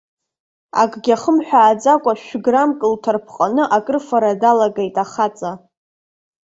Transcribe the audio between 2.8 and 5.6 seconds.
лҭарпҟаны акрыфара далагеит ахаҵа.